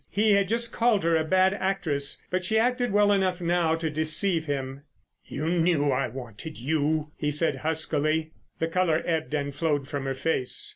[0.09, 3.87] He had just called her a bad actress, but she acted well enough now to
[3.87, 4.81] deceive him.
[5.25, 8.31] "You knew I wanted you," he said huskily.
[8.57, 10.69] The colour ebbed and flowed from her face.